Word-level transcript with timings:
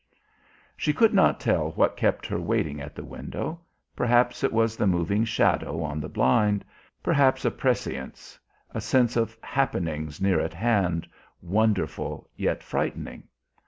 She 0.75 0.93
could 0.93 1.13
not 1.13 1.39
tell 1.39 1.73
what 1.73 1.95
kept 1.95 2.25
her 2.25 2.41
waiting 2.41 2.81
at 2.81 2.95
the 2.95 3.03
window; 3.03 3.59
perhaps 3.95 4.43
it 4.43 4.51
was 4.51 4.75
the 4.75 4.87
moving 4.87 5.25
shadow 5.25 5.83
on 5.83 5.99
the 5.99 6.09
blind, 6.09 6.65
perhaps 7.03 7.45
a 7.45 7.51
prescience, 7.51 8.39
a 8.71 8.81
sense 8.81 9.15
of 9.15 9.37
happenings 9.43 10.19
near 10.19 10.39
at 10.41 10.55
hand, 10.55 11.07
wonderful 11.39 12.27
yet 12.35 12.63
frightening. 12.63 13.27